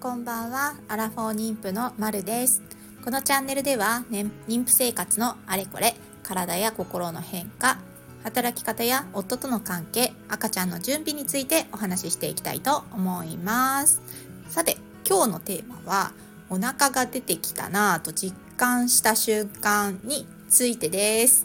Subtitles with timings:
[0.00, 0.76] こんばんは。
[0.86, 2.62] アラフォー妊婦のまるです。
[3.04, 7.78] このチャンネルでは、ね、妊婦生活のあれこれ体や心の変化
[8.22, 14.00] 働き方や夫との関係赤ちゃんの準備についてお話ししていきたいと思います。
[14.48, 16.12] さて今日のテーマは
[16.48, 21.44] お腹が出てきたなぁと実感した瞬間についてです。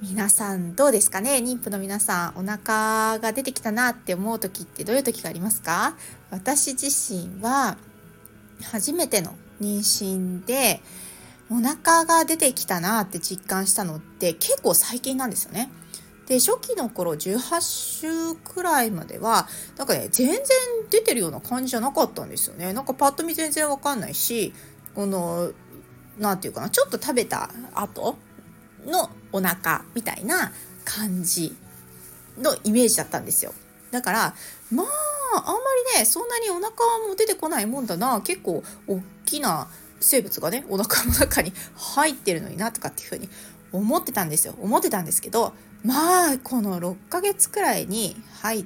[0.00, 1.42] 皆さんどうですかね？
[1.44, 5.94] 妊婦の皆さんお腹が出てきたなって思う時ってどういう時がありますか？
[6.30, 7.76] 私自身は
[8.62, 10.80] 初めての妊娠で
[11.50, 15.70] お腹が出てきたなって実感したのって結構最近なんですよね。
[16.26, 20.40] で初期の頃18週くらいまではなんかね全然
[20.88, 22.72] 出てるような感じじゃなかったんですよね。
[22.72, 24.54] なんかパッと見全然わかんないし
[24.94, 25.50] この
[26.18, 28.16] 何て言うかなちょっと食べた後
[28.86, 30.52] のお腹みたいな
[30.84, 31.56] 感じ
[32.38, 33.52] のイメージだったんですよ。
[33.90, 34.34] だから
[34.70, 34.86] まあ
[35.34, 35.52] あんま
[35.94, 36.70] りねそんなにお腹
[37.06, 38.20] も出てこないもんだな。
[38.22, 39.68] 結構大きな
[40.00, 43.28] 生物がねお腹の中に入ってるのになとかっていうふうに
[43.72, 44.54] 思ってたんですよ。
[44.60, 48.64] 思ってたんですけどまあこの6ヶ月くらいに入っ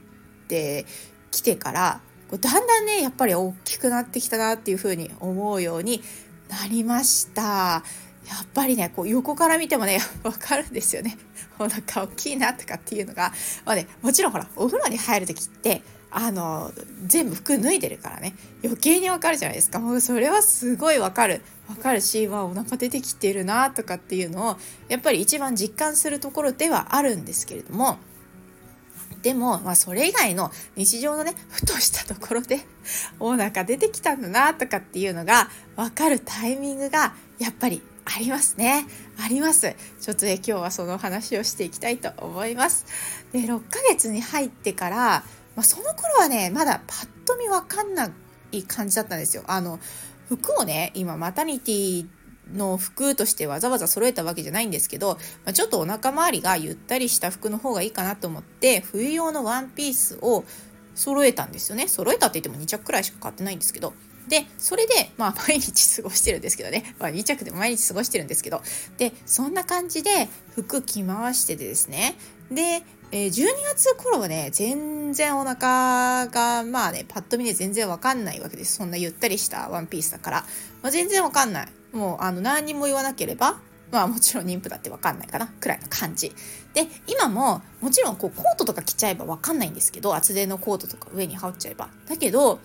[0.49, 0.87] て
[1.31, 6.03] きてからだんだんねやっぱり大きくなってきたなっていうふうに思うように
[6.49, 7.83] なりました。
[8.27, 11.19] やっぱりねこう横から見てもね 分かるんですよね。
[11.59, 13.33] お腹大きいなとかっていうのが、
[13.65, 15.83] まあね、もちろんほらお風呂に入る時って
[16.17, 16.71] あの
[17.07, 24.57] 全部服脱いでるからね余計にわかるじゃないですかもうそれはすごいわかるわかるし、まあ、お腹出てきてるなとかっていうのを
[24.89, 27.99] やっぱり一番実感するところではあるんですけれども
[29.23, 32.61] でも、まあ、それ以外の日常のねふとしたところで
[33.19, 38.87] お腹出てきたんだなとかっていうのが分かるタイミングがやっぱりありますね。
[39.19, 39.75] あります。
[40.01, 42.85] ちょっとね、今日はその話をしていきたいと思います。
[43.33, 45.25] で、6ヶ月に入ってから、
[45.57, 48.11] まあ、その頃はね、まだパッと見わかんな
[48.53, 49.45] い感じだったんですよ。
[49.47, 49.79] あの、
[50.29, 52.07] 服をね、今、マタニティ
[52.53, 60.45] の服としてわざわざ揃えたわけじゃないんですけど、まあ、ちょっとお腹周りがゆったりした服の方がいいかなと思って、冬用のワンピースを
[60.95, 61.89] 揃えたんですよね。
[61.89, 63.95] 揃えたって言っても2着くらいしか買ってないんですけど。
[64.29, 68.63] でそれでまあ 毎日過ごしてるんですけどね、まあ、2着で毎日過ごしてるんですけど
[68.97, 72.17] でそんな感じで服着回しててですね
[72.51, 72.83] で、
[73.17, 78.79] えー、12月頃はね全然お腹がまあねパッと見で全然わかんないわけです。
[78.79, 80.41] そんなゆったりしたワンピースだから、
[80.83, 81.69] まあ、全然わかんない。
[81.93, 83.61] もうあの何にも言わなければ
[83.93, 85.47] まあもちろん妊婦だってわかんないかな。
[85.47, 86.33] くらいの感じ。
[86.73, 91.91] で今ももちろんこうコートとか着ちゃえばわかんないんですけど厚手のコートとか上に羽織っちゃえば。
[92.09, 92.59] だけど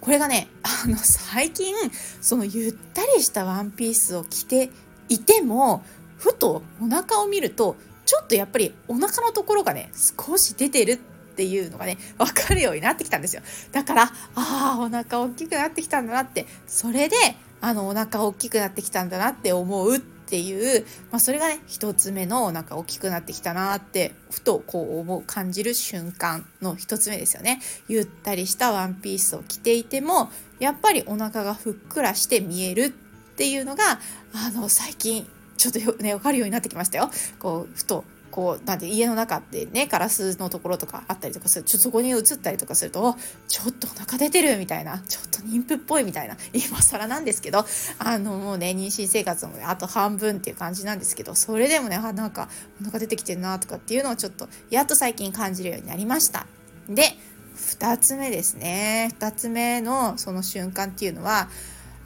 [0.00, 1.74] これがねあの最近
[2.22, 4.70] そのゆったりしたワンピースを着て
[5.10, 5.84] いても
[6.16, 7.76] ふとお腹を見ると
[8.12, 10.96] ちょっとやっぱりお腹のところがね少し出てるっ
[11.34, 13.40] ていうのがね分かるようになってきたんですよ。
[13.72, 16.46] だからああお腹大きくなってきたんだなって。
[16.66, 17.16] それで
[17.62, 27.62] あのお腹大きくなってきたんだなって思うっていう、まあ、それがね一つ目のお腹大きくなってきたなってふとこう思う感じる瞬間の一つ目ですよね。
[27.88, 33.98] ゆったりしたワンピースを着ていてもやっぱりお腹がふっくらして見えるっていうのが
[34.34, 35.26] あの最近
[35.56, 37.10] ちょっとね分かるようになってきましたよ。
[37.38, 41.64] こうふとこうなんて家の中ってねガラスのところとかあったりとかする。
[41.64, 43.14] ちょっとそこに映ったりとかすると
[43.46, 44.98] ちょっとお腹出てるみたいな。
[44.98, 46.36] ちょっと妊婦っぽいみたいな。
[46.52, 47.64] 今更なんですけど。
[47.98, 51.34] あのもうね妊娠生活もねあと半分っていう感じなんですけど。
[51.34, 52.48] それでもねあなんか
[52.80, 56.46] お腹出てきてるなとかっていうのをちょっとやっと最近感じるようになりました。
[56.88, 57.14] で
[57.56, 59.14] 2つ目ですね。
[59.18, 61.48] 2つ目のその瞬間っていうのは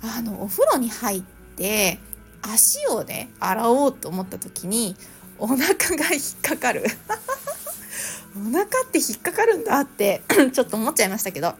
[0.03, 1.23] あのお風呂に入っ
[1.57, 2.01] て
[2.43, 4.97] 足をね洗おうと思った時に
[5.39, 6.85] お腹が引っかかる
[8.37, 11.55] お腹って引っかかるんだって ちょっと思っちゃいましたけど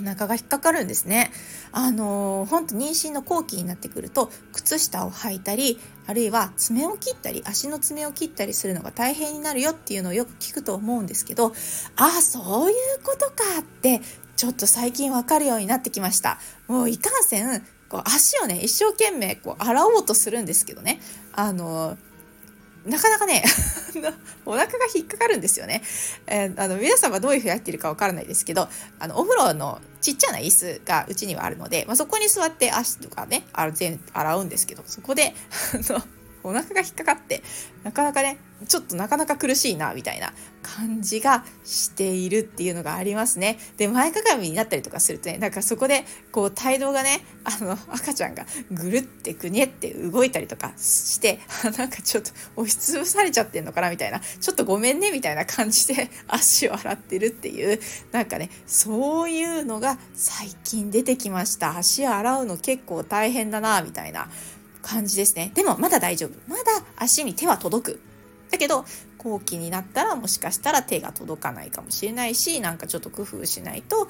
[0.00, 1.32] お腹が引っかかるんですね。
[1.72, 11.52] あの本当妊娠の後期になってくると靴下を履いたりあるいは爪を切ったり足の爪を切ったりするのが大変になるよっていうのをよく聞くと思うんですけど
[11.96, 14.00] ああそういうことかって
[14.36, 16.38] ちょっと最近わかるようになってきました。
[16.68, 21.00] もういかんせんこう足をね一生懸命こう洗おうとするんですけどね
[21.32, 21.96] あの
[22.86, 23.42] なかなかね
[24.46, 25.82] お腹が引っかかるんですよね。
[26.26, 28.68] えー、あの皆さんはどういうふうにやってるかわからないですけど
[28.98, 33.44] あのお風呂のちっちゃな椅子がうちにはあるので、まあ、そこに座って足とかね
[33.74, 35.34] 全洗うんですけどそこで
[35.74, 36.02] あの
[36.42, 37.42] お腹が引っかかって
[37.84, 40.32] なかなかねちょっとなかなか苦しいなみたいな
[40.62, 43.58] 感じがしているっていうのがありますね。
[43.76, 51.38] で前かがみになったりとかするとねだかそこでこう態度がねあの赤ちゃんがぐるってぐにえって動いたりとかして
[51.78, 57.80] なんかちょっと押しつぶされちゃってんのかなみたいなちょっとごめんねみたいな感じで 足を洗ってるっていう
[58.10, 64.28] なんかねそういうのが最近出てきました足洗うの結構大変だなみたいな
[64.88, 66.62] 感じですねでもまだ大丈夫まだ
[66.96, 68.00] 足に手は届く
[68.50, 68.86] だけど
[69.18, 74.08] 後期になったらもしかしたら手が届かないかもしれないしなんかちょっと工夫しないと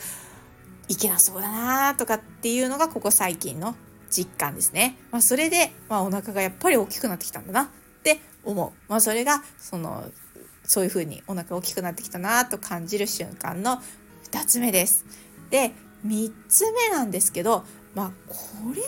[0.89, 3.75] いけなそうだなとかっていうのがここ最近の
[4.11, 4.97] 実感ですね。
[5.11, 7.69] まあ、それで、まあ、お腹がやっぱり大きくなってきたんだなっ
[8.03, 8.73] て思う。
[8.89, 10.05] まあ、それがその
[10.65, 13.83] そういうふうにお腹大きくなってきたなと感じる瞬間の
[14.31, 15.05] 2つ目です。
[15.51, 15.73] で
[16.07, 17.65] 3つ目なんですけど
[17.99, 18.83] まあこれもね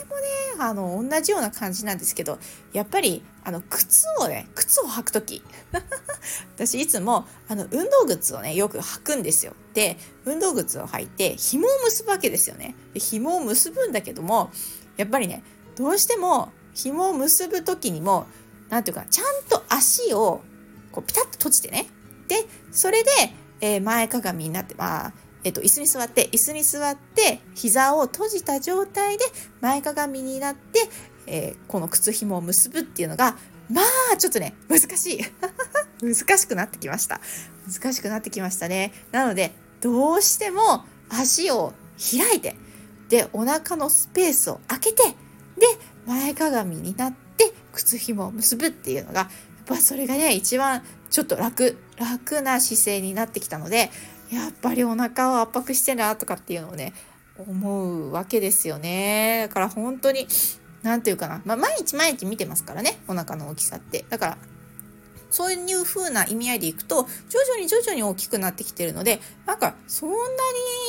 [0.57, 2.39] あの同じような感じなんですけど
[2.71, 5.43] やっぱりあの靴をね靴を履く時。
[6.55, 9.53] 私いつもあの運動靴をねよく履くんですよ。
[9.73, 12.73] で運動靴を履いて紐を結ぶわけですよね。
[12.93, 14.49] で紐を結ぶんだけども
[14.95, 15.43] やっぱりね
[15.75, 18.27] どうしても紐を結ぶ時にも
[18.69, 20.41] 何ていうかちゃんと足を
[20.93, 21.87] こうピタッと閉じてね。
[22.29, 23.09] でそれで、
[23.59, 29.25] えー、前かがみになってまあえっと、椅子に座って、椅子に座って、膝を閉じた状態で
[29.59, 30.89] 前かがみになって、
[31.27, 33.37] えー、この靴紐を結ぶっていうのが、
[33.69, 33.81] ま
[34.13, 35.21] あ、ちょっとね、難しい。
[36.03, 37.21] 難しくなってきました。
[37.67, 38.91] 難しくなってきましたね。
[39.11, 42.55] なので、どうしても足を開いて、
[43.09, 45.13] で、お腹のスペースを空けて、で、
[46.05, 49.29] 前かがみになって、靴紐を結ぶっていうのが、やっ
[49.65, 53.91] ぱそれがね、一番ちょっと楽、楽な姿勢になってきたので、
[54.31, 56.93] やっぱりお腹を圧迫してるなとかっていうのをね
[57.37, 59.47] 思うわけですよね。
[59.47, 60.27] だから本当に
[60.83, 62.99] 何て言うかな、まあ、毎日毎日見てますからね。
[63.07, 64.05] お腹の大きさって。
[64.09, 64.37] だから
[65.31, 70.15] そういう風な意味合いでいくと徐々に徐々に大きくなってきてるのでなんかそんな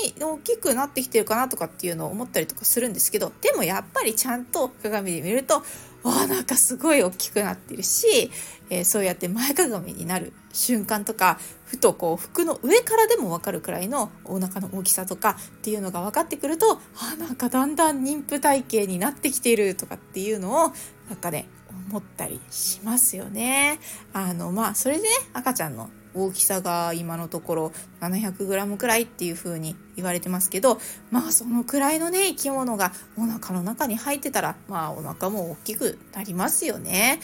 [0.05, 5.63] に大きくなってきてるかなとかっていうのを思ったりとかするんですけどでもやっぱりちゃんと鏡で見ると
[6.03, 8.31] わなんかすごい大きくなってるし、
[8.71, 20.73] えー、そうやって前かがみになる瞬間とかふとこう服の上からでも分かるくらいのお腹の大きさとかっていうのが分かってくるとあなんかだんだん妊婦体型になってきてるとかっていうのを
[21.09, 21.49] なんかね
[21.89, 23.79] 思ったりしますよね。
[24.13, 30.79] あのまあそれでね赤ちゃんの大きさが今のところ 700g くらいっていう風に言われてますけど
[31.11, 37.21] まあそのくらいのね生き物がお腹の中に入ってたらまあお腹も大きくなりますよね。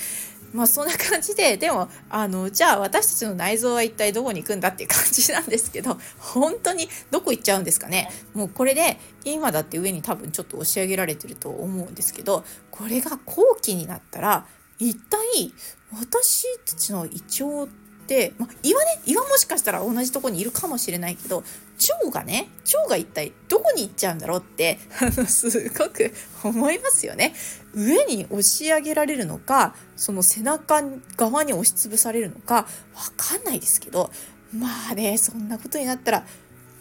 [0.53, 14.47] まあそんな感じででもあのじゃあ私たちの内臓は一体どこに行くんだっていう感じなんですけど本当にどこ行っちゃうんですかねもうこれで今だって上に多分ちょっと押し上げられてると思うんですけどこれが後期になったら
[14.79, 15.53] 一体
[15.93, 17.88] 私たちの胃腸って、
[18.39, 21.45] まあ、胃はね胃はもしかしたら同じとこにいるかもしれないけど
[22.03, 26.13] 腸がね腸が一体どこに行っちゃうんだろうってあのすごく
[26.43, 27.35] 思いますよね。
[27.75, 30.83] 上に押し上げられるのかその背中
[31.17, 32.67] 側に押しつぶされるのかわ
[33.17, 34.11] かんないですけど
[34.53, 36.27] まあねそんなことになったら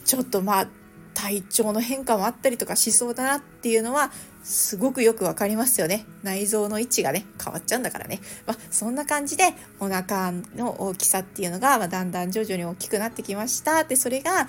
[0.05, 0.67] ちょっとまあ
[1.17, 4.11] 体調の変化もあったりとかしそうだなっていうのは
[4.43, 6.05] すごくよくわかりますよね。
[6.21, 8.21] 内臓の位置がね、変わっちゃうんだからね。
[8.45, 13.83] まあ、そんな感じでお腹の大きさっていうのが、まあ、だんだん徐々に大きくなってきました。
[13.83, 14.47] で、それが、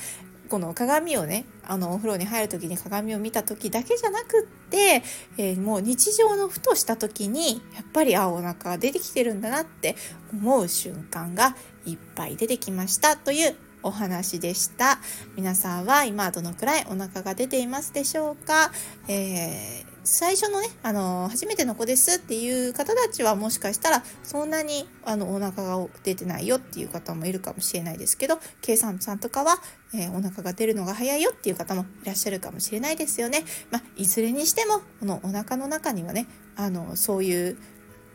[0.50, 5.02] この鏡をね、あの、お風呂に入る時に鏡を見た時だけじゃなくって、
[5.38, 9.96] えー、もう日常のふとした時に、やっぱり、あ、お腹が出てきてるんだなって
[10.32, 11.56] 思う瞬間が
[11.86, 14.98] いっぱい出てきましたというお話でした
[15.36, 18.70] 皆さんは今どのくらいお腹が出ていますでしょうか、
[19.08, 29.58] えー最初のね、あの初めての子ですっていう方たちはもしかしたらそんなにあのお腹が出てないよっていう方もいるかもしれないですけど、計算さんとかは、
[29.92, 33.44] えー、お腹が出るのが早いよっていう方もいらっしゃるかもしれないですよね。
[33.70, 36.26] まあ、いずれにしても、このお腹の中にはね、
[36.56, 37.58] あのそういう、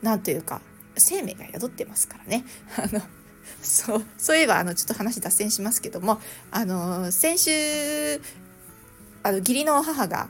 [0.02, 0.62] なんというか、
[0.96, 2.44] 生命が宿ってますからね。
[2.76, 3.02] あの
[3.62, 6.20] そうそういえばあのちょっと話脱線しますけども
[6.50, 8.20] あの先週
[9.22, 10.28] あの義理の母が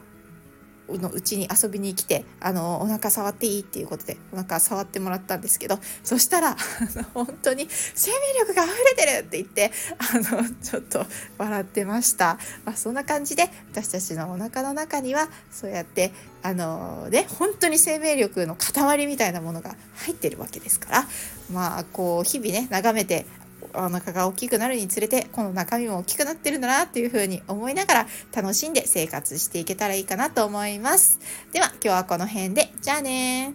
[0.88, 6.56] のうちに遊びに来てあのお腹触っていいっていうことでお腹触ってもらったんですけどそしたら
[7.14, 11.06] 本当に生命力が溢れてるって言ってあのちょっと
[11.38, 16.12] 笑ってました、まあ、そんな感じで私たちのお腹の中にはそうやって
[16.42, 21.04] あのね本当に生命力の塊みたいなものが入ってるわけですから
[21.50, 23.26] まあこう日々ね眺めて
[23.76, 31.19] お腹が大きくなるにつれてこの中身も大きくなってるんだなっていう風に思いながら楽しんで生活していけたらいいかなと思います。
[31.52, 33.54] では今日はこの辺でじゃあね